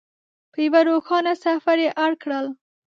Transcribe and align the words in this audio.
په 0.51 0.59
یوه 0.65 0.81
روښانه 0.89 1.33
سفر 1.43 1.77
یې 1.83 1.89
اړ 2.03 2.11
کړل. 2.23 2.45